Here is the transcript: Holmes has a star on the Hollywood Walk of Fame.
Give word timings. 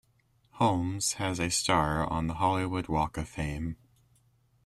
Holmes 0.53 1.13
has 1.21 1.39
a 1.39 1.51
star 1.51 2.09
on 2.11 2.25
the 2.25 2.33
Hollywood 2.33 2.87
Walk 2.87 3.17
of 3.17 3.29
Fame. 3.29 3.77